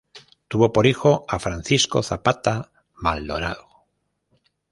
Tuvo 0.47 0.73
por 0.73 0.87
hijo 0.87 1.25
a 1.27 1.37
Francisco 1.37 2.01
Zapata 2.01 2.71
Maldonado. 2.95 3.67